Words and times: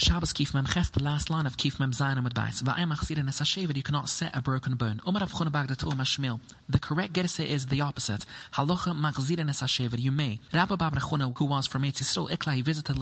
Shabbos 0.00 0.32
Kif 0.32 0.54
Mem 0.54 0.64
Ches, 0.64 0.90
the 0.90 1.02
last 1.02 1.28
line 1.28 1.44
of 1.44 1.56
Kif 1.56 1.80
Mem 1.80 1.90
Zayin 1.90 2.18
Amud 2.18 2.32
Bais. 2.32 2.62
Va'em 2.62 2.94
Achzir 2.94 3.76
you 3.76 3.82
cannot 3.82 4.08
set 4.08 4.30
a 4.36 4.40
broken 4.40 4.76
bone. 4.76 5.00
Rav. 5.04 5.28
The 6.68 6.78
correct 6.78 7.12
Gerse 7.14 7.44
is 7.44 7.66
the 7.66 7.80
opposite. 7.80 8.24
Halacha 8.54 8.94
Machzir 8.96 9.38
Esashevet, 9.38 9.98
you 9.98 10.12
may. 10.12 10.38
Rabbi 10.54 10.76
Chuna, 10.76 11.36
who 11.36 11.44
was 11.46 11.66
from 11.66 11.82
Eretz 11.82 12.00
Yisrael, 12.00 12.30
Ikla, 12.30 12.54
he 12.54 12.62
visited 12.62 12.96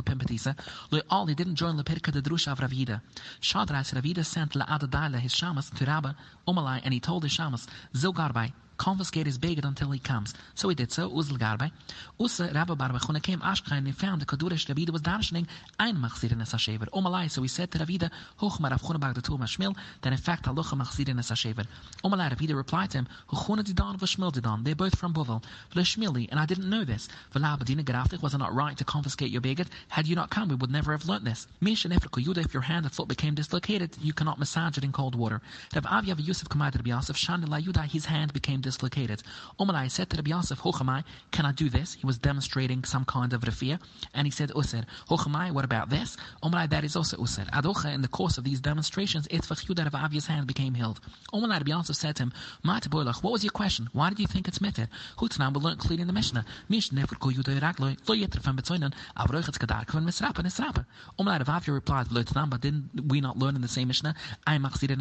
all, 1.11 1.27
he 1.27 1.35
didn't 1.35 1.57
join 1.57 1.77
Lepirka 1.77 2.15
the 2.15 2.23
Drusha 2.23 2.53
of 2.53 2.61
Ravida. 2.61 3.03
Shadra, 3.43 3.85
Ravida 3.93 4.25
sent 4.25 4.55
his 4.55 5.35
Shamas 5.35 5.75
to 5.75 5.85
Rabba 5.85 6.17
Umalai, 6.49 6.81
and 6.83 6.95
he 6.95 7.01
told 7.01 7.25
his 7.25 7.37
Shamas, 7.37 7.67
Zilgarbai, 7.95 8.55
confiscate 8.77 9.27
his 9.27 9.39
beged 9.39 9.65
until 9.65 9.91
he 9.91 9.99
comes. 9.99 10.35
So 10.55 10.69
he 10.69 10.75
did 10.75 10.93
so, 10.93 11.11
Uzel 11.11 11.39
Garbe. 11.39 11.71
Usa 12.19 12.51
Rabbi 12.55 12.75
Barbachuna 12.75 13.23
came 13.23 13.41
Ashka 13.41 13.73
and 13.73 13.97
found 13.97 14.23
the 14.23 14.27
Kadurish 14.27 14.67
Ravida 14.67 14.91
was 14.91 15.03
darshaning 15.03 15.47
ein 15.79 15.97
machzir 15.97 16.33
in 16.33 16.39
Esashever. 16.39 16.89
Omalai, 16.91 17.25
oh, 17.25 17.29
so 17.29 17.43
he 17.43 17.49
said 17.49 17.71
to 17.71 17.79
Ravida, 17.79 18.11
Hoch 18.37 18.61
mar 18.61 18.71
Avchuna 18.71 19.01
Bag 19.01 19.15
the 19.15 19.23
Tum 19.23 19.39
Shmil, 19.41 19.77
that 20.03 20.13
in 20.13 20.19
fact 20.19 20.45
Halacha 20.45 20.77
machzir 20.77 21.09
in 21.09 21.17
Esashever. 21.17 21.67
Omalai 22.05 22.31
oh, 22.31 22.35
Ravida 22.35 22.55
replied 22.55 22.91
to 22.91 22.99
him, 22.99 23.09
Hochuna 23.31 23.63
Didan 23.63 23.99
Vashmil 23.99 24.33
Didan, 24.33 24.65
they're 24.65 24.75
both 24.75 24.97
from 24.99 25.13
Bovel. 25.13 25.43
Vlashmili, 25.75 26.29
and 26.31 26.41
I 26.41 26.47
didn't 26.47 26.69
know 26.69 26.85
this. 26.85 27.09
Vlabadina 27.35 27.83
Grafik, 27.83 28.23
was 28.23 28.35
it 28.35 28.39
not 28.39 28.55
right 28.55 28.77
to 28.77 28.85
confiscate 28.85 29.31
your 29.31 29.41
beged? 29.41 29.67
Had 29.89 30.07
you 30.07 30.15
not 30.15 30.31
come, 30.31 30.49
we 30.49 30.55
would 30.55 30.71
never 30.71 30.93
have 30.93 31.09
learnt 31.09 31.25
this. 31.25 31.47
Mishan 31.63 31.93
Efriko 31.93 32.25
Yuda, 32.25 32.45
if 32.45 32.55
your 32.55 32.63
hand 32.63 32.85
and 32.87 32.95
foot 32.95 33.09
became 33.09 33.35
dislocated, 33.35 33.97
you 34.01 34.13
cannot 34.13 34.39
massage 34.39 34.79
it 34.79 34.85
in 34.85 34.93
cold 34.93 35.15
water. 35.15 35.41
Rav 35.75 35.85
Aviyav 35.85 36.25
Yusuf 36.25 36.49
Kamad 36.49 36.75
Rabbi 36.75 36.91
Yosef, 36.91 37.17
Shanila 37.17 37.63
Yuda, 37.63 37.85
his 37.85 38.07
hand 38.07 38.33
became 38.33 38.61
dislocated. 38.67 39.23
Omalai 39.61 39.91
said 39.91 40.11
to 40.11 40.17
Rabbi 40.17 40.31
Yosef, 40.31 40.59
Hochamai, 40.61 41.05
can 41.31 41.45
I 41.47 41.53
do 41.53 41.69
this? 41.71 41.95
He 41.95 42.05
was 42.11 42.19
demonstrating 42.19 42.85
some 42.85 43.05
kind 43.05 43.33
of 43.33 43.41
rafia, 43.43 43.79
and 44.15 44.27
he 44.27 44.33
said, 44.39 44.51
Usir. 44.51 44.85
Hochamai, 45.09 45.53
what 45.53 45.65
about 45.65 45.89
this? 45.89 46.17
Omalai, 46.43 46.69
that 46.71 46.85
is 46.85 46.97
also 46.97 47.17
Usir. 47.17 47.49
Adocha, 47.51 47.95
in 47.95 48.03
the 48.03 48.09
course 48.09 48.39
of 48.39 48.45
these 48.45 48.61
demonstrations, 48.61 49.29
Itzvach 49.29 49.67
Yuda 49.67 49.85
Rav 49.91 50.11
Aviya's 50.11 50.27
hand 50.27 50.47
became 50.47 50.75
healed. 50.75 51.01
Omalai 51.33 51.59
Rabbi 51.61 51.71
Yosef 51.71 51.97
said 51.97 52.17
to 52.17 52.25
him, 52.25 52.33
Ma'at 52.65 52.89
Boilach, 52.89 53.23
what 53.23 53.33
was 53.33 53.45
your 53.45 53.53
question? 53.53 53.89
Why 53.93 54.09
did 54.09 54.19
you 54.19 54.27
think 54.27 54.49
it's 54.49 54.61
mitter? 54.61 54.89
Hutanam 55.19 55.53
will 55.55 55.63
learn 55.63 55.77
clearly 55.77 56.03
in 56.03 56.09
the 56.09 56.13
Mishnah. 56.13 56.45
Mish 56.69 56.91
nefur 56.91 57.19
ko 57.19 57.31
Yuda 57.31 57.61
Ragloi, 57.61 57.97
lo 58.09 58.15
yetr 58.17 58.43
from 58.43 58.57
Betzoinen, 58.57 58.93
avroich 59.17 59.49
it's 59.49 59.59
kadar 59.59 59.87
kvan 59.87 60.05
misrapa 60.05 60.43
nisrapa. 60.43 60.85
Omalai 61.19 61.39
Rav 61.39 61.49
Avia 61.49 61.75
replied, 61.75 62.11
Lo 62.11 62.23
Tanam, 62.23 62.51
but 62.51 62.61
didn't 62.61 62.91
we 63.09 63.21
not 63.21 63.39
learn 63.39 63.55
in 63.55 63.63
the 63.63 63.69
same 63.69 63.89
Mishnah? 63.89 64.15
I 64.47 64.59
machzir. 64.59 64.97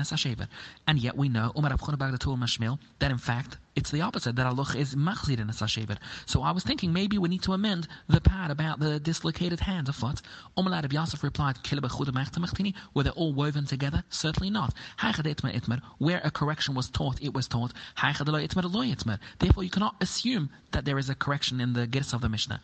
And 0.87 0.99
yet 0.99 1.17
we 1.17 1.29
know, 1.29 1.51
Omar 1.55 1.71
Rav 1.71 1.81
Chonabag 1.81 2.11
the 2.11 2.17
Tuel 2.17 2.37
Mashmil, 2.37 2.79
that 2.99 3.11
in 3.11 3.17
fact, 3.17 3.54
it's 3.75 3.91
the 3.91 4.01
opposite, 4.01 4.35
that 4.35 4.45
Allah 4.45 4.67
is 4.77 4.95
machzir 4.95 5.39
in 5.39 5.49
a. 5.49 5.97
So 6.25 6.41
I 6.41 6.51
was 6.51 6.63
thinking 6.63 6.93
maybe 6.93 7.17
we 7.17 7.29
need 7.29 7.43
to 7.43 7.53
amend 7.53 7.87
the 8.07 8.21
part 8.21 8.51
about 8.51 8.79
the 8.79 8.99
dislocated 8.99 9.59
hand 9.59 9.89
of 9.89 9.95
foot. 9.95 10.21
Omalad 10.57 10.85
of 10.85 10.93
Yosef 10.93 11.23
replied, 11.23 11.57
were 12.93 13.03
they 13.03 13.09
all 13.09 13.33
woven 13.33 13.65
together? 13.65 14.03
Certainly 14.09 14.49
not. 14.49 14.73
Where 15.97 16.21
a 16.23 16.31
correction 16.31 16.75
was 16.75 16.89
taught, 16.89 17.21
it 17.21 17.33
was 17.33 17.47
taught. 17.47 17.73
Therefore, 19.39 19.63
you 19.63 19.69
cannot 19.69 19.95
assume 20.01 20.49
that 20.71 20.85
there 20.85 20.97
is 20.97 21.09
a 21.09 21.15
correction 21.15 21.59
in 21.59 21.73
the 21.73 21.87
Girs 21.87 22.13
of 22.13 22.21
the 22.21 22.29
Mishnah. 22.29 22.61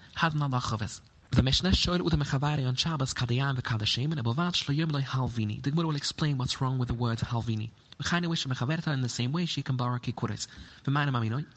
The 1.33 1.43
Mishnah 1.43 1.73
showed 1.73 2.01
it 2.01 2.03
with 2.03 2.13
a 2.13 2.17
mechavari 2.17 2.67
on 2.67 2.75
Shabbos, 2.75 3.13
Kadayam, 3.13 3.55
the 3.55 3.61
Kadashim, 3.61 4.11
and 4.11 4.21
Abovav 4.21 4.53
Shloyim 4.53 4.91
Loy 4.91 4.99
Halvini. 5.01 5.61
The 5.63 5.71
Gemara 5.71 5.87
will 5.87 5.95
explain 5.95 6.37
what's 6.37 6.59
wrong 6.59 6.77
with 6.77 6.89
the 6.89 6.93
word 6.93 7.19
Halvini. 7.19 7.69
In 8.03 9.01
the 9.01 9.09
same 9.09 9.31
way, 9.31 9.45
she 9.45 9.61
can 9.61 9.75
borrow 9.77 9.97
kikuris. 9.99 10.47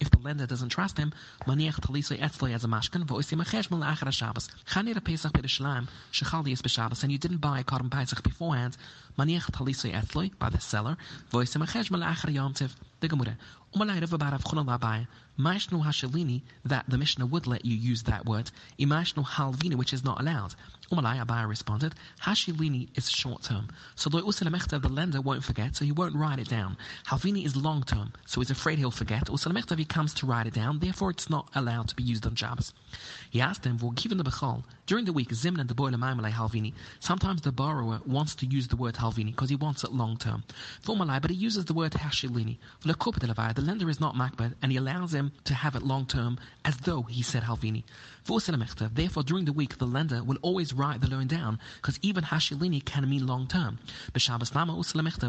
If 0.01 0.11
the 0.11 0.19
lender 0.19 0.47
doesn't 0.47 0.69
trust 0.69 0.99
him, 0.99 1.13
maniach 1.47 1.81
talisoi 1.81 2.21
etzloi 2.21 2.55
as 2.55 2.65
a 2.65 2.69
mashkan, 2.69 3.05
voisim 3.05 3.41
a 3.41 3.45
cheshmel 3.45 3.81
la'achar 3.81 4.13
Shabbos. 4.13 4.49
Chanir 4.67 4.97
a 4.97 5.01
Pesach 5.01 5.33
b'Rishalayim, 5.33 5.89
shechal 6.13 6.45
dies 6.45 6.61
b'Shabbos, 6.61 7.03
and 7.03 7.11
you 7.11 7.19
didn't 7.19 7.39
buy 7.39 7.61
a 7.61 7.65
korban 7.65 7.91
Pesach 7.91 8.23
beforehand, 8.23 8.77
maniach 9.19 9.51
talisoi 9.51 9.93
etzloi, 9.95 10.31
by 10.39 10.51
the 10.51 10.61
seller, 10.61 10.99
voisim 11.33 11.63
a 11.63 11.67
cheshmel 11.67 12.03
la'achar 12.05 12.33
Yom 12.33 12.53
Tiv. 12.53 12.77
The 13.01 13.09
Gemara. 13.09 13.37
Umalai 13.75 14.01
Rav 14.01 14.11
Barav 14.11 14.43
Chunal 14.45 14.65
Labai, 14.65 15.07
Maishnu 15.39 15.85
Hashalini, 15.85 16.43
that 16.65 16.85
the 16.89 16.97
Mishnah 16.97 17.27
would 17.27 17.47
let 17.47 17.65
you 17.65 17.77
use 17.77 18.05
that 18.05 18.25
word, 18.25 18.51
Imashnu 18.79 19.27
Halvini, 19.27 19.75
which 19.75 19.93
is 19.93 20.05
not 20.05 20.21
allowed. 20.21 20.55
Umalai 20.93 21.23
Abaya 21.23 21.49
responded, 21.49 21.95
Hashilini 22.23 22.89
is 22.97 23.11
short 23.11 23.43
term. 23.43 23.69
So 23.97 24.09
the 24.09 24.23
Usalamechtav, 24.23 24.81
the 24.81 24.89
lender, 24.89 25.21
won't 25.21 25.43
forget, 25.43 25.75
so 25.77 25.85
he 25.85 25.93
won't 25.93 26.15
write 26.15 26.34
it 26.39 26.49
down. 26.49 26.77
Halvini 27.07 27.45
is 27.45 27.57
long 27.57 27.83
term, 27.83 28.13
so 28.27 28.41
he's 28.41 28.51
afraid 28.51 28.79
he'll 28.79 28.91
forget. 28.91 29.27
Usalamechtav, 29.27 29.79
he 29.79 29.85
comes 29.85 30.15
to 30.15 30.27
write 30.27 30.47
it 30.47 30.55
down, 30.55 30.79
therefore 30.79 31.11
it's 31.11 31.31
not 31.31 31.49
allowed 31.55 31.89
to 31.89 31.97
be 31.97 32.03
used 32.03 32.27
on 32.27 32.35
Shabbos. 32.35 32.73
He 33.31 33.41
asked 33.41 33.65
him, 33.65 33.79
given 33.95 34.19
the 34.19 34.25
Bechal, 34.25 34.65
during 34.87 35.07
the 35.07 35.13
week, 35.13 35.31
Zimna 35.31 35.67
the 35.67 35.75
boiler 35.75 35.97
Maimalai 35.97 36.31
Halvini, 36.31 36.75
sometimes 37.01 37.41
the 37.41 37.51
borrower 37.53 38.01
wants 38.05 38.35
to 38.37 38.47
use 38.47 38.69
the 38.69 38.77
word 38.77 38.95
Halvini 38.97 39.27
because 39.31 39.49
he 39.49 39.57
wants 39.57 39.83
it 39.83 39.93
long 39.93 40.17
term. 40.17 40.45
Formalai, 40.85 41.23
but 41.23 41.31
he 41.31 41.37
uses 41.37 41.65
the 41.65 41.73
word 41.75 41.93
Hashilini. 41.93 42.59
For 42.81 42.89
The 42.89 43.63
lender 43.63 43.89
is 43.89 44.01
not 44.01 44.15
makbad, 44.15 44.55
and 44.61 44.71
he 44.71 44.79
allows 44.79 45.15
him 45.15 45.33
to 45.45 45.55
have 45.55 45.75
it 45.75 45.83
long 45.83 46.05
term 46.07 46.39
as 46.65 46.77
though 46.77 47.03
he 47.03 47.23
said 47.23 47.45
Halvini. 47.45 47.83
Therefore, 48.27 49.23
during 49.23 49.45
the 49.45 49.53
week, 49.53 49.79
the 49.79 49.87
lender 49.87 50.23
will 50.23 50.39
always 50.43 50.73
write 50.73 51.01
the 51.01 51.09
loan 51.09 51.27
down, 51.27 51.59
because 51.77 51.99
even 52.03 52.25
Hashilini 52.25 52.85
can 52.85 53.09
mean 53.09 53.27
long 53.27 53.47
term. 53.47 53.79
Oh, 54.15 54.83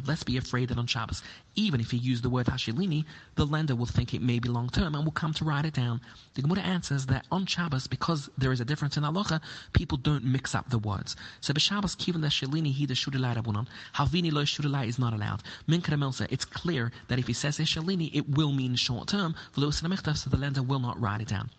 let's 0.05 0.23
be 0.23 0.37
afraid 0.37 0.69
that 0.69 0.77
on 0.77 0.87
Shabbos, 0.95 1.21
even 1.55 1.81
if 1.81 1.91
he 1.91 1.97
used 1.97 2.23
the 2.23 2.29
word 2.29 2.45
Hashilini, 2.45 3.03
the 3.35 3.45
lender 3.45 3.75
will 3.75 3.85
think 3.85 4.13
it 4.13 4.21
may 4.21 4.39
be 4.39 4.47
long 4.47 4.69
term 4.69 4.95
and 4.95 5.03
will 5.03 5.11
come 5.11 5.33
to 5.33 5.43
write 5.43 5.65
it 5.65 5.73
down. 5.73 5.99
The 6.35 6.41
Gemara 6.41 6.61
answers 6.61 7.05
that 7.07 7.25
on 7.31 7.45
Shabbos, 7.45 7.85
because 7.85 8.29
there 8.37 8.53
is 8.53 8.61
a 8.61 8.65
difference 8.65 8.95
in 8.95 9.03
halacha, 9.03 9.41
people 9.73 9.97
don't 9.97 10.23
mix 10.23 10.55
up 10.55 10.69
the 10.69 10.79
words. 10.79 11.17
So 11.41 11.53
b'Shabbos 11.53 11.97
kivan 11.97 12.21
the 12.21 12.27
Shalini 12.27 12.71
he 12.71 12.85
the 12.85 12.93
shudalai 12.93 13.35
rabunan, 13.35 13.67
Halvini 13.93 14.31
lo 14.31 14.43
shudalai 14.43 14.87
is 14.87 14.97
not 14.97 15.13
allowed. 15.13 15.43
Minkra 15.67 16.31
it's 16.31 16.45
clear 16.45 16.91
that 17.09 17.19
if 17.19 17.27
he 17.27 17.33
says 17.33 17.57
Shalini, 17.57 18.09
it 18.13 18.29
will 18.29 18.53
mean 18.53 18.75
short 18.75 19.09
term. 19.09 19.35
So 19.53 19.61
the 19.61 20.37
lender 20.37 20.63
will 20.63 20.79
not 20.79 20.99
write 21.01 21.19
it 21.19 21.27
down. 21.27 21.49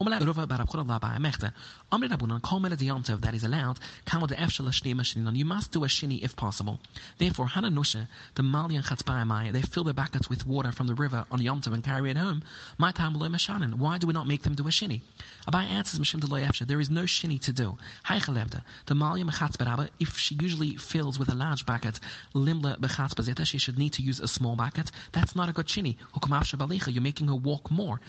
That 0.00 0.20
is 3.32 3.44
allowed. 3.44 3.78
You 5.36 5.44
must 5.44 5.70
do 5.70 5.84
a 5.84 5.86
shini 5.86 6.22
if 6.22 6.34
possible. 6.34 6.80
Therefore, 7.18 7.46
Hananusha, 7.46 8.08
the 8.34 8.42
Mali 8.42 8.74
and 8.74 8.84
Chatzbayamai, 8.84 9.52
they 9.52 9.62
fill 9.62 9.84
their 9.84 9.94
buckets 9.94 10.28
with 10.28 10.46
water 10.46 10.72
from 10.72 10.88
the 10.88 10.94
river 10.94 11.24
on 11.30 11.40
Yom 11.40 11.60
Tov 11.60 11.74
and 11.74 11.84
carry 11.84 12.10
it 12.10 12.16
home. 12.16 12.42
My 12.76 12.90
time 12.90 13.14
Why 13.14 13.98
do 13.98 14.08
we 14.08 14.12
not 14.12 14.26
make 14.26 14.42
them 14.42 14.56
do 14.56 14.66
a 14.66 14.70
shini? 14.70 15.00
Abai 15.46 15.64
answers 15.64 16.00
Mishim 16.00 16.20
to 16.20 16.64
there 16.64 16.80
is 16.80 16.90
no 16.90 17.02
shini 17.02 17.40
to 17.42 17.52
do. 17.52 17.78
The 18.86 18.94
Mali 18.96 19.24
if 20.00 20.18
she 20.18 20.34
usually 20.40 20.74
fills 20.76 21.20
with 21.20 21.28
a 21.28 21.36
large 21.36 21.64
bucket, 21.66 22.00
Limla 22.34 22.80
Bechatzbazeta, 22.80 23.46
she 23.46 23.58
should 23.58 23.78
need 23.78 23.92
to 23.92 24.02
use 24.02 24.18
a 24.18 24.26
small 24.26 24.56
bucket. 24.56 24.90
That's 25.12 25.36
not 25.36 25.48
a 25.48 25.52
good 25.52 25.68
shini. 25.68 25.96
You're 26.92 27.02
making 27.02 27.28
her 27.28 27.36
walk 27.36 27.70
more. 27.70 28.00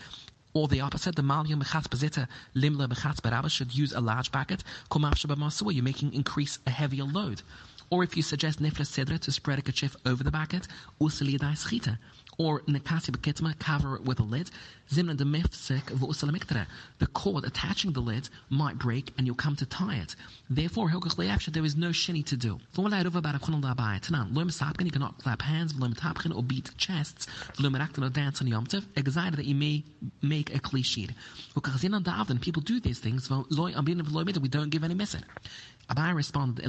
Or 0.56 0.68
the 0.68 0.80
opposite, 0.80 1.14
the 1.16 1.22
Malia 1.22 1.54
Mechatz 1.54 1.86
Bezita 1.86 2.26
Limla 2.54 2.88
Mechatz 2.88 3.50
should 3.50 3.76
use 3.76 3.92
a 3.92 4.00
large 4.00 4.32
bucket. 4.32 4.64
You're 4.90 5.82
making 5.84 6.14
increase 6.14 6.58
a 6.66 6.70
heavier 6.70 7.04
load. 7.04 7.42
Or 7.90 8.02
if 8.02 8.16
you 8.16 8.22
suggest 8.22 8.60
Nifla 8.60 8.84
Sedra 8.84 9.18
to 9.20 9.32
spread 9.32 9.58
a 9.58 9.62
kerchief 9.62 9.96
over 10.04 10.24
the 10.24 10.30
bucket, 10.30 10.66
Usalidai 11.00 11.56
Schita 11.56 11.98
or 12.38 12.60
nekasi 12.62 13.10
bekitma, 13.10 13.58
cover 13.58 13.96
it 13.96 14.04
with 14.04 14.20
a 14.20 14.22
lid. 14.22 14.50
Zimna 14.90 15.16
de 15.16 15.24
mifsek 15.24 16.66
The 16.98 17.06
cord 17.08 17.44
attaching 17.44 17.92
the 17.92 18.00
lid 18.00 18.28
might 18.50 18.78
break 18.78 19.12
and 19.18 19.26
you'll 19.26 19.36
come 19.36 19.56
to 19.56 19.66
tie 19.66 19.96
it. 19.96 20.14
Therefore, 20.48 20.88
there 20.90 21.64
is 21.64 21.76
no 21.76 21.88
shini 21.88 22.24
to 22.26 22.36
do. 22.36 22.60
You 22.76 22.88
cannot 24.90 25.18
clap 25.18 25.42
hands, 25.42 25.74
or 25.80 26.42
beat 26.42 26.70
chests, 26.76 27.26
or 27.60 28.08
dance 28.10 28.40
on 28.40 28.46
Yom 28.46 28.66
Tov, 28.66 28.84
excited 28.96 29.38
that 29.38 29.46
you 29.46 29.54
may 29.54 29.84
make 30.22 30.54
a 30.54 30.60
cliche. 30.60 31.08
Er 31.56 32.34
people 32.40 32.62
do 32.62 32.80
these 32.80 32.98
things, 32.98 33.30
we 33.30 34.48
don't 34.48 34.70
give 34.70 34.84
any 34.84 34.94
message. 34.94 35.24
Abai 35.88 36.14
responded, 36.14 36.64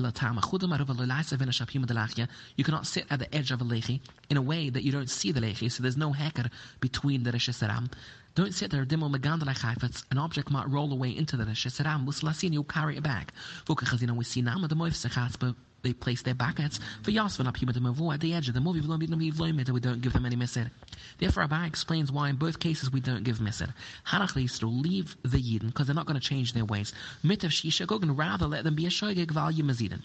You 2.55 2.63
cannot 2.63 2.85
sit 2.85 3.05
at 3.09 3.19
the 3.19 3.35
edge 3.35 3.51
of 3.51 3.61
a 3.61 3.63
lechi 3.63 3.99
in 4.29 4.37
a 4.37 4.41
way 4.41 4.69
that 4.69 4.83
you 4.83 4.91
don't 4.91 5.09
see 5.09 5.31
the 5.31 5.39
lechi, 5.41 5.71
so 5.71 5.81
there's 5.81 5.97
no 5.97 6.13
heker 6.13 6.51
between 6.79 7.23
the 7.23 7.31
Rish 7.31 7.49
Don't 8.35 8.53
sit 8.53 8.69
there, 8.69 8.85
dimel 8.85 9.09
megandalai 9.09 9.57
chayfetz, 9.57 10.03
an 10.11 10.19
object 10.19 10.51
might 10.51 10.69
roll 10.69 10.93
away 10.93 11.15
into 11.15 11.35
the 11.35 11.45
Rish 11.45 11.65
Saram, 11.65 12.05
muslasin, 12.05 12.53
you'll 12.53 12.63
carry 12.63 12.97
it 12.97 13.03
back. 13.03 13.33
We 13.67 14.23
see 14.23 14.41
now 14.43 14.59
the 14.59 14.75
they 15.83 15.93
place 15.93 16.21
their 16.21 16.33
buckets 16.33 16.79
for 17.03 17.11
Yasvan 17.11 17.47
up 17.47 18.13
at 18.13 18.19
the 18.19 18.33
edge 18.33 18.47
of 18.47 18.53
the 18.53 18.61
movie. 18.61 18.81
We 18.81 19.79
don't 19.79 20.01
give 20.01 20.13
them 20.13 20.25
any 20.25 20.35
miser. 20.35 20.71
Therefore, 21.19 21.43
Abba 21.43 21.65
explains 21.65 22.11
why 22.11 22.29
in 22.29 22.35
both 22.35 22.59
cases 22.59 22.91
we 22.91 22.99
don't 22.99 23.23
give 23.23 23.39
miser. 23.39 23.73
Hanach 24.07 24.59
to 24.59 24.67
leave 24.67 25.15
the 25.23 25.37
Yidden 25.37 25.67
because 25.67 25.87
they're 25.87 25.95
not 25.95 26.05
going 26.05 26.19
to 26.19 26.25
change 26.25 26.53
their 26.53 26.65
ways. 26.65 26.93
Mitav 27.23 27.49
Shisha 27.49 27.85
Gogan 27.85 28.17
rather 28.17 28.45
let 28.45 28.63
them 28.63 28.75
be 28.75 28.85
a 28.85 28.89
shogeg 28.89 29.31
value 29.31 29.63
mazidin. 29.63 30.01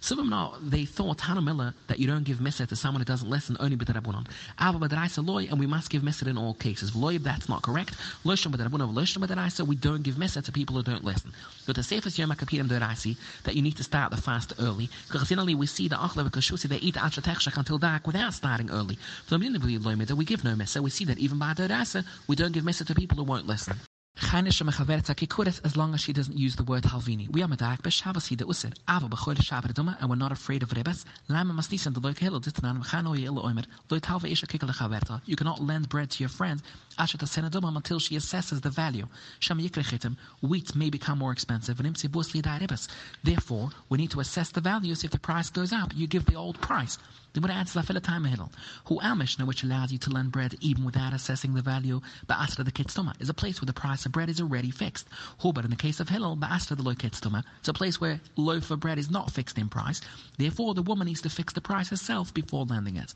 Some 0.00 0.18
of 0.18 0.28
them 0.28 0.70
they 0.70 0.84
thought 0.84 1.18
Hanamilla 1.18 1.74
that 1.86 1.98
you 1.98 2.06
don't 2.06 2.24
give 2.24 2.40
miser 2.40 2.66
to 2.66 2.76
someone 2.76 3.00
who 3.00 3.04
doesn't 3.04 3.28
listen 3.28 3.56
only 3.60 3.76
b'darabunan. 3.76 4.26
Ava 4.60 4.78
b'daraisa 4.78 5.26
loy 5.26 5.46
and 5.50 5.58
we 5.58 5.66
must 5.66 5.90
give 5.90 6.02
miser 6.02 6.28
in 6.28 6.38
all 6.38 6.54
cases. 6.54 6.94
Loy 6.96 7.18
that's 7.18 7.48
not 7.48 7.62
correct. 7.62 7.94
Loisham 8.24 8.52
b'darabunan 8.52 8.94
loisham 8.94 9.26
b'daraisa 9.26 9.66
we 9.66 9.76
don't 9.76 10.02
give 10.02 10.18
miser 10.18 10.40
to 10.40 10.52
people 10.52 10.76
who 10.76 10.82
don't 10.82 11.04
listen. 11.04 11.32
But 11.66 11.76
the 11.76 11.82
safest 11.82 12.18
yom 12.18 12.30
kapirim 12.30 12.68
deraisi 12.68 13.16
that 13.44 13.54
you 13.54 13.62
need 13.62 13.76
to 13.76 13.84
start 13.84 14.10
the 14.10 14.16
fast 14.16 14.54
early 14.58 14.88
generally 15.24 15.54
we 15.54 15.66
see 15.66 15.88
the 15.88 15.96
Achlev 15.96 16.30
Kashusi, 16.30 16.68
they 16.68 16.78
eat 16.78 16.94
Achatechshak 16.94 17.56
until 17.56 17.78
dark 17.78 18.06
without 18.06 18.34
starting 18.34 18.70
early. 18.70 18.98
So 19.26 19.36
we 19.38 20.24
give 20.24 20.44
no 20.44 20.56
Mesa. 20.56 20.82
We 20.82 20.90
see 20.90 21.04
that 21.06 21.18
even 21.18 21.38
by 21.38 21.54
Derasa, 21.54 22.04
we 22.26 22.36
don't 22.36 22.52
give 22.52 22.64
Mesa 22.64 22.84
to 22.84 22.94
people 22.94 23.16
who 23.16 23.24
won't 23.24 23.46
listen. 23.46 23.76
As 24.18 25.76
long 25.76 25.92
as 25.94 26.00
she 26.00 26.12
doesn't 26.14 26.38
use 26.38 26.56
the 26.56 26.64
word 26.64 26.84
halvini. 26.84 27.30
We 27.30 27.42
are 27.42 27.48
medak 27.48 27.82
be 27.82 27.90
Shabbos 27.90 28.28
hida 28.28 28.46
usir. 28.46 28.72
Ava 28.88 29.08
b'choyle 29.08 29.36
Shabbat 29.36 29.74
duma 29.74 29.98
and 30.00 30.08
we're 30.08 30.16
not 30.16 30.32
afraid 30.32 30.62
of 30.62 30.72
rebes. 30.72 31.04
Lama 31.28 31.52
masnisan 31.52 31.92
the 31.92 32.00
loik 32.00 32.18
hilo 32.18 32.40
ditnan 32.40 32.82
v'chano 32.82 33.14
yelo 33.14 33.44
oimer. 33.44 33.66
Halva 33.90 34.30
isha 34.30 34.46
kikal 34.46 34.70
chaverta. 34.74 35.20
You 35.26 35.36
cannot 35.36 35.62
lend 35.62 35.90
bread 35.90 36.10
to 36.12 36.22
your 36.22 36.30
friend 36.30 36.62
asher 36.98 37.18
senaduma 37.18 37.76
until 37.76 37.98
she 37.98 38.16
assesses 38.16 38.62
the 38.62 38.70
value. 38.70 39.06
Sham 39.38 39.58
yikrechitim. 39.60 40.16
Wheat 40.40 40.74
may 40.74 40.88
become 40.88 41.18
more 41.18 41.32
expensive 41.32 41.78
and 41.78 41.94
imsi 41.94 42.08
busli 42.08 42.42
rebes. 42.42 42.88
Therefore, 43.22 43.70
we 43.90 43.98
need 43.98 44.12
to 44.12 44.20
assess 44.20 44.50
the 44.50 44.62
values. 44.62 45.04
If 45.04 45.10
the 45.10 45.18
price 45.18 45.50
goes 45.50 45.74
up, 45.74 45.92
you 45.94 46.06
give 46.06 46.24
the 46.24 46.36
old 46.36 46.58
price. 46.62 46.96
The 47.36 47.42
Gemara 47.42 47.56
adds 47.56 47.74
lafel 47.74 48.02
time 48.02 48.24
hiddle. 48.24 48.50
Who 48.86 48.98
Mishnah, 49.14 49.44
which 49.44 49.62
allows 49.62 49.92
you 49.92 49.98
to 49.98 50.08
lend 50.08 50.32
bread 50.32 50.54
even 50.62 50.86
without 50.86 51.12
assessing 51.12 51.52
the 51.52 51.60
value, 51.60 52.00
ba'asra 52.26 52.64
the 52.64 52.72
kitztoma, 52.72 53.12
is 53.20 53.28
a 53.28 53.34
place 53.34 53.60
where 53.60 53.66
the 53.66 53.74
price 53.74 54.06
of 54.06 54.12
bread 54.12 54.30
is 54.30 54.40
already 54.40 54.70
fixed. 54.70 55.06
Who, 55.40 55.52
but 55.52 55.64
in 55.64 55.70
the 55.70 55.76
case 55.76 56.00
of 56.00 56.08
Hillel, 56.08 56.38
ba'asra 56.38 56.78
the 56.78 56.82
lo 56.82 56.94
kitztoma, 56.94 57.44
it's 57.58 57.68
a 57.68 57.74
place 57.74 58.00
where 58.00 58.22
loaf 58.36 58.70
of 58.70 58.80
bread 58.80 58.98
is 58.98 59.10
not 59.10 59.30
fixed 59.32 59.58
in 59.58 59.68
price. 59.68 60.00
Therefore, 60.38 60.72
the 60.72 60.80
woman 60.80 61.08
needs 61.08 61.20
to 61.20 61.28
fix 61.28 61.52
the 61.52 61.60
price 61.60 61.90
herself 61.90 62.32
before 62.32 62.64
lending 62.64 62.96
it. 62.96 63.12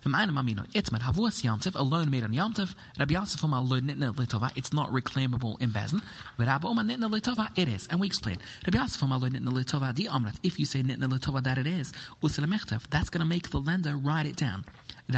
From 0.00 0.14
Aina 0.14 0.32
Mamino, 0.32 0.64
Itzmet 0.72 1.02
Havuas 1.02 1.42
Yantiv, 1.42 1.74
a 1.74 1.82
loan 1.82 2.08
made 2.08 2.22
on 2.22 2.30
Yantiv, 2.30 2.72
Rabbi 3.00 3.14
Yosef 3.14 3.40
Omal 3.40 3.68
Nitna 3.68 4.14
Litova, 4.14 4.52
it's 4.54 4.72
not 4.72 4.92
reclaimable 4.92 5.60
in 5.60 5.70
Bezin. 5.70 6.00
But 6.38 6.46
Rabbi 6.46 6.68
Oman 6.68 6.88
Nitna 6.88 7.10
Litova, 7.10 7.50
it 7.56 7.68
is. 7.68 7.88
And 7.90 7.98
we 7.98 8.06
explain. 8.06 8.38
Rabbi 8.64 8.78
Yosef 8.78 9.00
Omal 9.00 9.28
Nitna 9.28 9.50
Litova, 9.50 9.92
the 9.94 10.04
Amrat, 10.04 10.36
if 10.44 10.60
you 10.60 10.66
say 10.66 10.82
Nitna 10.82 11.10
Litova 11.12 11.42
that 11.42 11.58
it 11.58 11.66
is, 11.66 11.92
Usilamechtav, 12.22 12.82
that's 12.90 13.10
going 13.10 13.20
to 13.20 13.26
make 13.26 13.50
the 13.50 13.55
lender 13.60 13.96
write 13.96 14.26
it 14.26 14.36
down. 14.36 14.64
The 15.08 15.14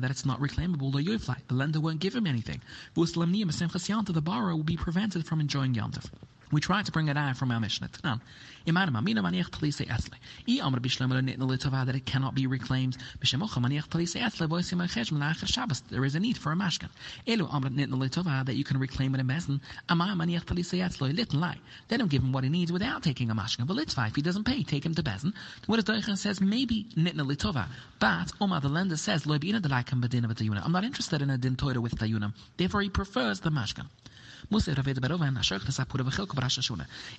that 0.00 0.10
it's 0.10 0.26
not 0.26 0.40
reclaimable, 0.40 0.92
the 0.92 1.54
lender 1.54 1.80
won't 1.80 2.00
give 2.00 2.14
him 2.14 2.26
anything. 2.26 2.60
The 2.94 4.22
borrower 4.22 4.56
will 4.56 4.64
be 4.64 4.76
prevented 4.76 5.26
from 5.26 5.40
enjoying 5.40 5.74
Yantiv. 5.74 6.10
We 6.54 6.60
tried 6.60 6.86
to 6.86 6.92
bring 6.92 7.08
it 7.08 7.16
out 7.16 7.36
from 7.36 7.50
our 7.50 7.58
Mishnah. 7.58 7.88
That 8.04 8.20
it 11.96 12.06
cannot 12.06 12.36
be 12.36 12.46
reclaimed. 12.46 12.96
There 15.90 16.04
is 16.04 16.14
a 16.14 16.20
need 16.20 16.38
for 16.38 16.52
a 16.52 16.54
mashkan. 16.54 16.90
That 17.26 18.54
you 18.54 18.62
can 18.62 18.78
reclaim 18.78 19.16
in 19.16 19.26
litn 19.26 19.60
lie. 21.40 21.58
Let 21.90 22.00
him 22.00 22.06
give 22.06 22.22
him 22.22 22.32
what 22.32 22.44
he 22.44 22.50
needs 22.50 22.70
without 22.70 23.02
taking 23.02 23.30
a 23.30 23.34
mashkan. 23.34 23.66
But 23.66 23.74
litzvah, 23.74 24.06
if 24.06 24.14
he 24.14 24.22
doesn't 24.22 24.44
pay, 24.44 24.62
take 24.62 24.86
him 24.86 24.94
to 24.94 25.02
bezin. 25.02 25.32
What 25.66 25.80
is 25.80 25.84
Doichan 25.86 26.16
says, 26.16 26.40
maybe 26.40 26.86
nitna 26.96 27.26
litova. 27.26 27.66
But 27.98 28.30
Omar 28.40 28.60
the 28.60 28.68
lender 28.68 28.96
says, 28.96 29.26
of 29.26 29.34
I'm 29.34 30.72
not 30.72 30.84
interested 30.84 31.20
in 31.20 31.30
a 31.30 31.36
din 31.36 31.56
with 31.60 31.96
tayuna. 31.96 32.32
Therefore 32.56 32.82
he 32.82 32.90
prefers 32.90 33.40
the 33.40 33.50
mashkan. 33.50 33.88
Er 34.52 34.74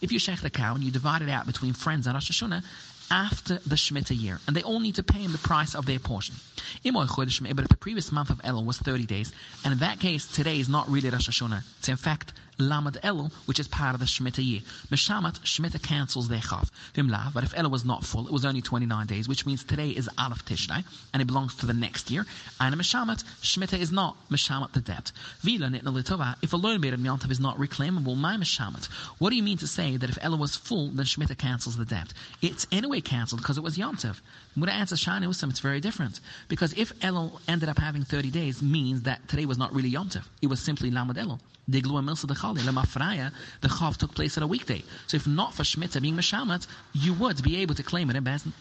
if 0.02 0.12
you 0.12 0.20
shecht 0.20 0.42
the 0.42 0.50
cow 0.50 0.76
and 0.76 0.84
you 0.84 0.92
divide 0.92 1.22
it 1.22 1.30
out 1.30 1.46
between 1.46 1.74
friends 1.74 2.08
on 2.08 2.14
Rosh 2.14 2.30
Hashanah, 2.32 2.64
after 3.12 3.60
the 3.66 3.76
Shemitah 3.76 4.20
year, 4.20 4.40
and 4.48 4.56
they 4.56 4.64
all 4.64 4.80
need 4.80 4.96
to 4.96 5.04
pay 5.04 5.20
him 5.20 5.32
the 5.32 5.38
price 5.38 5.76
of 5.76 5.86
their 5.86 6.00
portion. 6.00 6.36
But 6.84 6.94
if 6.96 7.70
the 7.70 7.78
previous 7.80 8.12
month 8.12 8.30
of 8.30 8.42
Elul 8.44 8.66
was 8.66 8.78
30 8.78 9.06
days, 9.06 9.32
and 9.64 9.74
in 9.74 9.80
that 9.80 10.00
case, 10.00 10.28
today 10.28 10.60
is 10.60 10.70
not 10.70 10.90
really 10.90 11.10
Rosh 11.10 11.30
Hashanah. 11.30 11.64
It's 11.80 11.90
in 11.90 11.98
fact 11.98 12.34
Lamed 12.58 12.98
Elul, 13.04 13.32
which 13.46 13.60
is 13.60 13.68
part 13.68 13.94
of 13.94 14.00
the 14.00 14.06
Shemitah 14.06 14.46
year. 14.46 14.62
Meshamat, 14.90 15.40
Shemitah 15.42 15.82
cancels 15.82 16.28
their 16.28 16.40
chav. 16.40 16.70
Vimla, 16.94 17.34
but 17.34 17.44
if 17.44 17.54
Elul 17.54 17.72
was 17.72 17.86
not 17.86 18.06
full, 18.06 18.28
it 18.28 18.34
was 18.34 18.46
only 18.46 18.62
29 18.62 19.08
days, 19.08 19.28
which 19.28 19.46
means 19.46 19.64
today 19.64 19.90
is 19.90 20.10
Aleph 20.18 20.46
Tishrei, 20.46 20.84
and 21.14 21.22
it 21.22 21.26
belongs 21.26 21.56
to 21.56 21.66
the 21.66 21.74
next 21.74 22.10
year. 22.10 22.26
And 22.60 22.74
a 22.74 22.78
Meshamat, 22.78 23.24
Shemitah 23.42 23.80
is 23.80 23.92
not 23.92 24.16
Meshamat 24.30 24.74
the 24.74 24.82
debt. 24.82 25.12
Vila 25.42 25.68
Nitna 25.68 25.94
Litova, 25.94 26.36
if 26.42 26.54
a 26.54 26.58
loan 26.58 26.82
made 26.82 26.94
of 26.94 27.00
Yontav 27.00 27.32
is 27.32 27.40
not 27.40 27.58
reclaimable, 27.58 28.16
my 28.16 28.38
Meshamat. 28.38 28.86
What 29.20 29.32
do 29.32 29.36
you 29.36 29.44
mean 29.44 29.58
to 29.58 29.68
say 29.68 29.98
that 29.98 30.10
if 30.10 30.20
Elul 30.20 30.40
was 30.40 30.56
full, 30.56 30.90
then 30.90 31.06
Shemitah 31.06 31.38
cancels 31.38 31.78
the 31.78 31.86
debt? 31.86 32.14
It's 32.42 32.68
anyway 32.72 33.02
cancelled 33.02 33.42
because 33.42 33.58
it 33.58 33.64
was 33.64 33.78
Yontav. 33.78 34.20
Muda 34.56 34.72
answers 34.72 35.04
Shani 35.04 35.28
Usam, 35.28 35.50
it's 35.50 35.60
very 35.60 35.82
different. 35.82 36.22
Because 36.48 36.74
if 36.74 36.98
Elul 37.00 37.40
ended 37.48 37.70
up 37.70 37.78
having 37.78 38.04
30 38.04 38.32
days, 38.32 38.62
means 38.62 39.02
that 39.04 39.28
today 39.28 39.46
was 39.46 39.58
not 39.58 39.74
really 39.74 39.92
Yontav. 39.92 40.24
It 40.42 40.48
was 40.48 40.60
simply 40.60 40.92
Lamed 40.92 41.16
Elul. 41.16 41.40
The 41.68 41.82
Milsa 41.82 42.28
the 42.28 42.36
Chali, 42.46 42.62
Lemafraya, 42.62 43.32
the 43.62 43.68
Chav 43.68 43.98
took 43.98 44.14
place 44.14 44.38
on 44.38 44.44
a 44.44 44.48
weekday. 44.48 44.84
So 45.08 45.18
if 45.18 45.26
not 45.26 45.56
for 45.56 45.64
Shemitah 45.64 46.00
being 46.00 46.16
Meshamat, 46.16 46.68
you 46.94 47.14
would 47.14 47.42
be 47.42 47.58
able 47.58 47.74
to 47.74 47.82
claim 47.82 48.12
it 48.12 48.16
in 48.16 48.24
Bezin. 48.24 48.52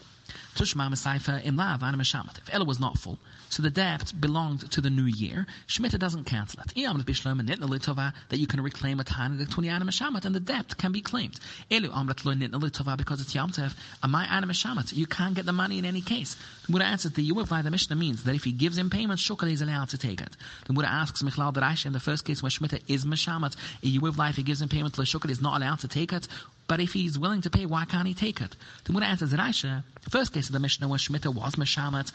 Tushma 0.55 0.89
Mesaifa 0.89 1.43
in 1.43 1.57
Lav. 1.57 1.83
If 1.83 2.45
Elul 2.51 2.65
was 2.65 2.79
not 2.79 2.97
full, 2.97 3.19
so 3.49 3.61
the 3.61 3.69
debt 3.69 4.13
belonged 4.19 4.71
to 4.71 4.81
the 4.81 4.89
new 4.89 5.05
year, 5.05 5.45
Shemitah 5.67 5.99
doesn't 5.99 6.23
cancel 6.23 6.61
it. 6.61 6.73
That 6.75 8.37
you 8.39 8.47
can 8.47 8.61
reclaim 8.61 8.99
a 8.99 9.03
tiny 9.03 9.37
the 9.37 9.45
20 9.45 9.69
Meshamat 9.69 10.25
and 10.25 10.33
the 10.33 10.39
debt 10.39 10.77
can 10.77 10.91
be 10.91 11.01
claimed. 11.01 11.39
Elu 11.69 11.89
Amrat 11.89 12.25
Lo 12.25 12.33
Nitna 12.33 12.97
because 12.97 13.21
it's 13.21 13.33
Yamtev, 13.33 13.73
a 14.01 14.07
my 14.07 14.25
Meshamat. 14.25 14.93
You 14.93 15.05
can't 15.05 15.35
get 15.35 15.45
the 15.45 15.53
money 15.53 15.77
in 15.77 15.85
any 15.85 16.01
case. 16.01 16.35
The 16.65 16.71
Buddha 16.71 16.85
answers 16.85 17.11
the 17.11 17.29
Yuvav 17.29 17.63
the 17.63 17.71
Mishnah 17.71 17.95
means 17.95 18.23
that 18.23 18.35
if 18.35 18.43
he 18.43 18.51
gives 18.51 18.77
him 18.77 18.89
payment, 18.89 19.19
Shukal 19.19 19.51
is 19.51 19.61
allowed 19.61 19.89
to 19.89 19.97
take 19.97 20.21
it. 20.21 20.35
The 20.65 20.73
Buddha 20.73 20.89
asks 20.89 21.21
Michlal 21.21 21.53
Darash 21.53 21.85
in 21.85 21.93
the 21.93 21.99
first 21.99 22.25
case 22.25 22.41
when 22.41 22.49
Shemitah 22.49 22.81
is 22.87 23.05
Meshamat, 23.05 23.55
a 23.83 23.97
Yuvav 23.97 24.29
if 24.29 24.37
he 24.37 24.43
gives 24.43 24.61
him 24.61 24.69
payment, 24.69 24.95
Shukal 24.95 25.29
is 25.29 25.41
not 25.41 25.57
allowed 25.57 25.79
to 25.79 25.87
take 25.87 26.13
it. 26.13 26.27
But 26.67 26.79
if 26.79 26.93
he's 26.93 27.19
willing 27.19 27.41
to 27.41 27.49
pay, 27.51 27.67
why 27.67 27.85
can't 27.85 28.07
he 28.07 28.15
take 28.15 28.41
it? 28.41 28.55
The 28.85 28.93
Buddha 28.93 29.05
answers 29.05 29.33
Rashi, 29.33 29.83
the 30.03 30.09
first 30.09 30.33
case 30.33 30.44
of 30.49 30.53
the 30.53 30.59
Mishnah 30.59 30.87
when 30.87 30.99
Shemitah 30.99 31.33
was 31.33 31.55
Meshamat, 31.55 32.11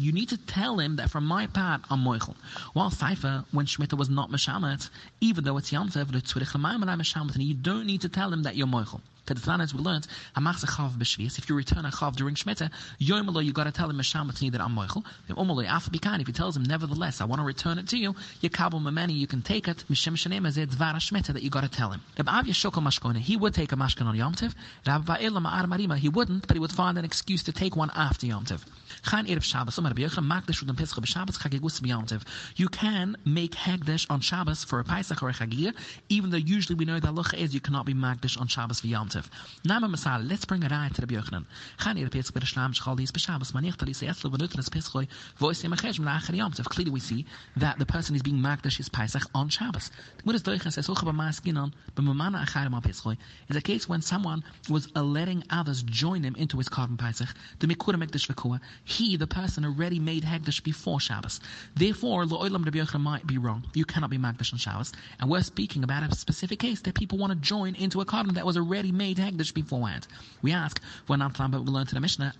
you 0.00 0.12
need 0.12 0.28
to 0.28 0.36
tell 0.36 0.78
him 0.78 0.96
that 0.96 1.10
from 1.10 1.26
my 1.26 1.46
part, 1.46 1.82
I'm 1.90 2.04
Moichel. 2.04 2.34
While 2.72 2.90
Saifa, 2.90 3.44
when 3.52 3.66
Shemitah 3.66 3.98
was 3.98 4.08
not 4.08 4.30
Meshamat, 4.30 4.90
even 5.20 5.44
though 5.44 5.56
it's 5.58 5.70
Yamtev, 5.70 7.40
you 7.40 7.54
don't 7.54 7.86
need 7.86 8.00
to 8.00 8.08
tell 8.08 8.32
him 8.32 8.42
that 8.42 8.56
you're 8.56 8.66
Moichel. 8.66 9.00
Kedetlan, 9.28 9.72
we 9.74 9.80
learned, 9.80 10.06
Hamach 10.36 10.64
Chav 10.64 10.92
B'Shvius, 10.92 11.38
if 11.38 11.48
you 11.48 11.54
return 11.54 11.84
a 11.84 11.90
Chav 11.90 12.16
during 12.16 12.34
Shemitah, 12.34 12.70
Yomalo, 13.00 13.44
you 13.44 13.52
got 13.52 13.64
to 13.64 13.72
tell 13.72 13.90
him 13.90 13.98
Meshamatni 13.98 14.50
that 14.52 14.60
I'm 14.60 14.74
Moichel. 14.74 15.04
Omalo, 15.30 15.64
Af 15.68 15.88
if 15.92 16.26
he 16.26 16.32
tells 16.32 16.56
him, 16.56 16.62
nevertheless, 16.62 17.20
I 17.20 17.24
want 17.24 17.40
to 17.40 17.44
return 17.44 17.78
it 17.78 17.88
to 17.88 17.98
you, 17.98 18.14
Yakabel 18.42 18.80
Mamani, 18.80 19.14
you 19.14 19.26
can 19.26 19.42
take 19.42 19.68
it, 19.68 19.84
Mishem 19.90 20.14
Shanem 20.14 20.46
as 20.46 20.56
Dvar 20.56 20.94
Shemitah, 20.94 21.32
that 21.34 21.42
you 21.42 21.50
got 21.50 21.62
to 21.62 21.68
tell 21.68 21.90
him. 21.90 22.00
Rab 22.16 22.46
Avya 22.46 22.50
Shokal 22.50 22.82
Mashkona, 22.82 23.18
he 23.18 23.36
would 23.36 23.54
take 23.54 23.72
a 23.72 23.76
Mashkan 23.76 24.06
on 24.06 24.16
Yom 24.16 24.34
Tiv. 24.34 24.54
Rab 24.86 25.04
Va'elam 25.04 25.44
Ma'ar 25.44 25.66
Marima, 25.66 25.96
he 25.96 26.08
wouldn't, 26.08 26.46
but 26.46 26.56
he 26.56 26.60
would 26.60 26.72
find 26.72 26.98
an 26.98 27.04
excuse 27.04 27.42
to 27.44 27.52
take 27.52 27.76
one 27.76 27.90
after 27.94 28.26
Yom 28.26 28.44
Tiv. 28.44 28.64
Chan 29.08 29.26
Erev 29.26 29.42
Shabbos, 29.42 29.78
Omer 29.78 29.90
Rabbi 29.90 30.02
Yochanan, 30.02 30.42
Udam 30.68 30.76
Pesach 30.76 30.98
B'Shabbos 30.98 31.38
Chagigus 31.38 31.80
B'Yom 31.80 32.06
Tiv. 32.06 32.24
You 32.56 32.68
can 32.68 33.16
make 33.24 33.52
Hagdash 33.52 34.06
on 34.10 34.20
Shabbos 34.20 34.64
for 34.64 34.80
a 34.80 34.84
Pesach 34.84 35.22
or 35.22 35.28
a 35.28 35.32
Chagir, 35.32 35.74
even 36.08 36.30
though 36.30 36.36
usually 36.36 36.74
we 36.74 36.84
know 36.84 37.00
that 37.00 37.14
Lucha 37.14 37.34
is 37.34 37.54
you 37.54 37.60
cannot 37.60 37.86
be 37.86 37.94
Makdash 37.94 38.40
on 38.40 38.46
Shabbos 38.46 38.80
V'Yom 38.80 39.10
Tiv. 39.18 39.30
Nama 39.64 39.88
Masal, 39.88 40.28
let's 40.28 40.44
bring 40.44 40.64
a 40.64 40.68
raya 40.68 40.92
to 40.92 41.02
Rabbi 41.02 41.14
Yochanan. 41.14 41.44
Chan 41.80 41.96
Erev 41.96 42.12
Pesach 42.12 42.34
B'Shlam 42.34 42.74
Shchal 42.74 42.96
Dis 42.96 43.10
B'Shabbos, 43.10 43.52
Maniach 43.52 43.76
Talis 43.76 44.00
Yeslo 44.00 44.30
V'Nutnas 44.30 44.70
Pesach 44.70 45.08
Voice 45.38 45.62
Yemachesh 45.62 45.98
M'Lachar 45.98 46.36
Yom 46.36 46.52
Tiv. 46.52 46.68
Clearly 46.68 46.90
we 46.90 47.00
see 47.00 47.26
that 47.56 47.78
the 47.78 47.86
person 47.86 48.14
is 48.14 48.22
being 48.22 48.36
Makdash 48.36 48.76
his 48.76 48.88
Pesach 48.88 49.22
on 49.34 49.48
Shabbos. 49.48 49.90
The 50.18 50.22
Gemara 50.22 50.38
Doicha 50.38 50.72
says, 50.72 50.86
Hocha 50.86 51.04
B'Maskinon, 51.04 51.72
B'Mamana 51.96 52.46
Acharim 52.46 52.74
Al 52.74 52.80
Pesach 52.80 53.16
is 53.48 53.56
a 53.56 53.60
case 53.60 53.88
when 53.88 54.02
someone 54.02 54.44
was 54.68 54.88
uh, 54.94 55.02
letting 55.02 55.42
others 55.50 55.82
join 55.82 56.22
him 56.22 56.34
into 56.36 56.58
his 56.58 56.68
korban 56.68 56.98
Pesach, 56.98 57.28
the 57.58 57.66
Mikura 57.66 57.96
Mekdash 57.96 58.32
V'Kua, 58.32 58.60
he, 58.84 59.16
the 59.16 59.26
person, 59.26 59.64
already 59.64 59.98
made 59.98 60.22
Hagdash 60.22 60.62
before 60.62 61.00
Shabbos. 61.00 61.40
Therefore, 61.74 62.24
Lo'olam 62.24 62.64
Rabbi 62.64 62.78
Yochanan 62.78 63.00
might 63.00 63.26
be 63.26 63.38
wrong. 63.38 63.64
You 63.74 63.84
cannot 63.84 64.10
be 64.10 64.18
Magdash 64.18 64.52
on 64.52 64.58
Shabbos. 64.58 64.92
And 65.20 65.30
we're 65.30 65.42
speaking 65.42 65.82
about 65.84 66.02
a 66.02 66.14
specific 66.14 66.58
case 66.58 66.80
that 66.82 66.94
people 66.94 67.18
want 67.18 67.32
to 67.32 67.38
join 67.38 67.74
into 67.74 68.00
a 68.00 68.04
korban 68.04 68.34
that 68.34 68.44
was 68.44 68.56
already 68.56 68.92
made 68.92 69.07
Hagdash 69.16 69.54
beforehand. 69.54 70.06
We 70.42 70.52
ask, 70.52 70.80
when 71.06 71.20
but 71.20 71.50
we 71.64 71.70
learn 71.70 71.86
to 71.86 71.94
the 71.94 72.00
Mishnah, 72.00 72.34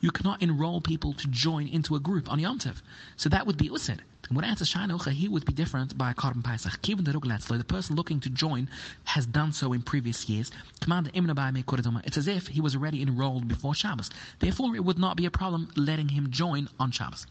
you 0.00 0.10
cannot 0.10 0.42
enroll 0.42 0.80
people 0.80 1.12
to 1.12 1.28
join 1.28 1.68
into 1.68 1.94
a 1.94 2.00
group 2.00 2.32
on 2.32 2.38
Yom 2.38 2.58
Tov. 2.58 2.80
So 3.16 3.28
that 3.28 3.46
would 3.46 3.58
be 3.58 3.68
Usid. 3.68 4.00
The 4.22 4.28
Gemara 4.28 4.46
answers, 4.46 4.72
Shainocha, 4.72 5.12
he 5.12 5.28
would 5.28 5.44
be 5.44 5.52
different 5.52 5.98
by 5.98 6.10
a 6.10 6.14
korban 6.14 6.42
Pesach. 6.42 6.80
Given 6.80 7.04
the 7.04 7.12
the 7.12 7.64
person 7.64 7.94
looking 7.94 8.20
to 8.20 8.30
join 8.30 8.70
has 9.04 9.26
done 9.26 9.52
so 9.52 9.74
in 9.74 9.82
previous 9.82 10.26
years. 10.30 10.50
Command 10.80 11.10
It's 11.14 12.16
as 12.16 12.26
if 12.26 12.46
he 12.46 12.62
was 12.62 12.74
already 12.74 13.02
enrolled 13.02 13.48
before 13.48 13.74
Shabbos. 13.74 14.08
Therefore, 14.38 14.74
it 14.74 14.84
would 14.84 14.98
not 14.98 15.18
be 15.18 15.26
a 15.26 15.30
problem 15.30 15.68
letting 15.76 16.08
him 16.08 16.30
join 16.30 16.70
on 16.80 16.90
Shabbos. 16.90 17.26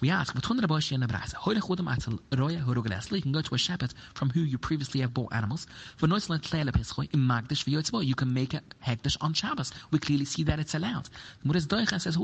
We 0.00 0.10
ask, 0.10 0.34
you 0.34 0.40
can 0.40 0.58
go 3.32 3.42
to 3.42 3.54
a 3.54 3.58
shepherd 3.58 3.94
from 4.14 4.30
who 4.30 4.40
you 4.40 4.58
previously 4.58 5.00
have 5.00 5.14
bought 5.14 5.32
animals. 5.32 5.66
You 6.00 6.08
can 8.14 8.34
make 8.34 8.54
a 8.54 8.62
hekdesh 8.84 9.16
on 9.20 9.32
Shabbos. 9.32 9.72
We 9.90 9.98
clearly 9.98 10.24
see 10.24 10.42
that 10.44 10.58
it's 10.58 10.74
allowed. 10.74 11.08
Says, 11.98 12.16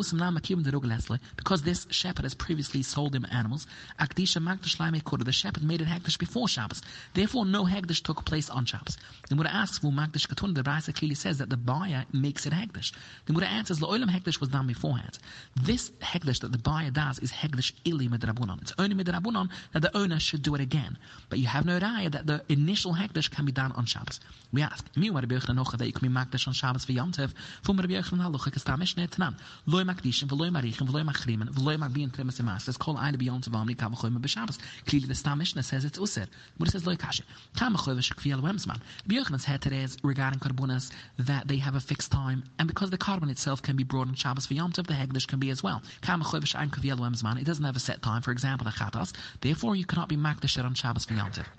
Because 1.36 1.62
this 1.62 1.86
shepherd 1.90 2.24
has 2.24 2.34
previously 2.34 2.82
sold 2.82 3.14
him 3.14 3.26
animals, 3.30 3.66
the 3.98 5.32
shepherd 5.32 5.62
made 5.62 5.80
it 5.80 5.88
hekdesh 5.88 6.18
before 6.18 6.48
Shabbos. 6.48 6.82
Therefore, 7.14 7.46
no 7.46 7.64
hekdesh 7.64 8.02
took 8.02 8.24
place 8.24 8.50
on 8.50 8.64
Shabbos. 8.64 8.96
The 9.28 9.36
Mura 9.36 9.50
asks, 9.50 9.82
well, 9.82 9.92
Magdish 9.92 10.26
Katun, 10.26 10.54
the 10.54 10.62
Brisa 10.62 10.94
clearly 10.94 11.14
says 11.14 11.38
that 11.38 11.50
the 11.50 11.56
buyer 11.56 12.04
makes 12.12 12.46
it 12.46 12.52
hekdesh. 12.52 12.92
The 13.26 13.32
Mura 13.32 13.46
answers, 13.46 13.80
hekdesh 13.80 14.40
was 14.40 14.48
done 14.48 14.66
beforehand. 14.66 15.18
This 15.56 15.90
hekdesh 16.00 16.40
that 16.40 16.52
the 16.52 16.58
buyer 16.58 16.90
does 16.90 17.18
is 17.20 17.29
hekdesh 17.32 17.72
ili 17.84 18.08
midrabunon. 18.08 18.60
It's 18.62 18.72
only 18.78 18.94
midrabunon 18.94 19.48
that 19.72 19.82
the 19.82 19.96
owner 19.96 20.18
should 20.18 20.42
do 20.42 20.54
it 20.54 20.60
again. 20.60 20.96
But 21.28 21.38
you 21.38 21.46
have 21.46 21.64
no 21.64 21.78
raya 21.78 22.10
that 22.12 22.26
the 22.26 22.42
initial 22.48 22.94
hekdesh 22.94 23.30
can 23.30 23.44
be 23.44 23.52
done 23.52 23.72
on 23.72 23.86
Shabbos. 23.86 24.20
We 24.52 24.62
ask, 24.62 24.84
mi 24.96 25.10
war 25.10 25.20
Rabbi 25.20 25.36
Yochanan 25.36 25.78
that 25.78 25.86
you 25.86 25.92
can 25.92 26.08
be 26.08 26.14
makdash 26.14 26.48
on 26.48 26.54
Shabbos 26.54 26.84
for 26.84 26.92
Yom 26.92 27.12
Tov, 27.12 27.32
from 27.62 27.76
Rabbi 27.76 27.94
Yochanan 27.94 28.30
halacha 28.30 28.50
kastam 28.50 28.78
mishneh 28.78 29.08
tanan. 29.08 29.36
Loy 29.66 29.82
makdishim, 29.84 30.28
v'loy 30.28 30.50
marichim, 30.50 30.88
v'loy 30.88 31.04
machrimen, 31.04 31.48
v'loy 31.50 31.76
magbiyin 31.76 32.10
tremes 32.10 32.40
emas. 32.40 32.66
Let's 32.66 32.76
call 32.76 32.98
eine 32.98 33.16
beyond 33.16 33.44
to 33.44 33.50
vamli 33.50 33.76
kav 33.76 33.94
choyim 33.94 34.18
b'Shabbos. 34.18 34.58
Clearly 34.86 35.06
the 35.06 35.14
stam 35.14 35.40
mishneh 35.40 35.64
says 35.64 35.84
it's 35.84 35.98
user. 35.98 36.26
But 36.58 36.68
it 36.68 36.72
says 36.72 36.86
loy 36.86 36.96
kashe. 36.96 37.22
Kam 37.56 37.74
choyvish 37.76 38.12
kviel 38.14 38.40
wemsman. 38.40 38.80
Rabbi 39.06 39.22
Yochanan's 39.22 39.44
today 39.60 39.82
is 39.82 39.96
regarding 40.02 40.40
karbonas 40.40 40.90
that 41.18 41.46
they 41.46 41.58
have 41.58 41.74
a 41.74 41.80
fixed 41.80 42.10
time, 42.10 42.42
and 42.58 42.66
because 42.66 42.90
the 42.90 42.98
korban 42.98 43.30
itself 43.30 43.62
can 43.62 43.76
be 43.76 43.84
brought 43.84 44.08
on 44.08 44.14
Shabbos 44.14 44.46
for 44.46 44.54
Yom 44.54 44.72
Tov, 44.72 44.86
the 44.86 44.94
hekdesh 44.94 45.26
can 45.26 45.38
be 45.38 45.50
as 45.50 45.62
well. 45.62 45.82
Kam 46.02 46.22
choyvish 46.22 46.54
ein 46.58 46.70
kviel 46.70 46.98
wemsman. 47.22 47.40
It 47.40 47.44
doesn't 47.44 47.64
have 47.64 47.76
a 47.76 47.80
set 47.80 48.02
time. 48.02 48.22
For 48.22 48.30
example, 48.32 48.64
the 48.64 48.70
chatas. 48.70 49.12
Therefore, 49.40 49.76
you 49.76 49.84
cannot 49.84 50.08
be 50.08 50.16
makdash 50.16 50.62
on 50.62 50.74
Shabbos 50.74 51.04
for 51.04 51.14
Yom 51.14 51.30
Tov. 51.30 51.46